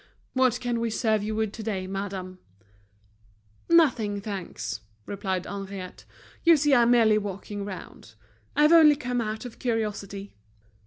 "What 0.33 0.59
can 0.59 0.79
we 0.79 0.89
serve 0.89 1.21
you 1.21 1.35
with 1.35 1.53
today, 1.53 1.85
madame?" 1.85 2.39
"Nothing, 3.69 4.19
thanks," 4.19 4.81
replied 5.05 5.45
Henriette. 5.45 6.05
"You 6.43 6.57
see 6.57 6.73
I'm 6.73 6.89
merely 6.89 7.19
walking 7.19 7.63
round; 7.65 8.15
I've 8.55 8.73
only 8.73 8.95
come 8.95 9.21
out 9.21 9.45
of 9.45 9.59
curiosity." 9.59 10.33